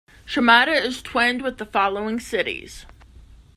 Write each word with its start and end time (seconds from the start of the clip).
Shimada 0.25 0.71
is 0.73 1.03
twinned 1.03 1.43
with 1.43 1.59
the 1.59 1.65
following 1.67 2.19
cities. 2.19 2.87